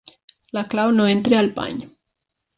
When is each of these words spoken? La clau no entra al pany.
La 0.57 0.63
clau 0.71 0.95
no 0.95 1.05
entra 1.11 1.39
al 1.43 1.53
pany. 1.61 1.87